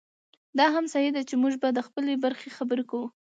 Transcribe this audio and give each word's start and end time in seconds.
دا 0.57 0.65
هم 0.75 0.85
صحي 0.93 1.09
ده 1.15 1.21
چې 1.29 1.35
موږ 1.41 1.53
به 1.61 1.69
د 1.73 1.79
خپلې 1.87 2.13
برخې 2.23 2.49
خبره 2.57 2.83
کوو. 2.89 3.07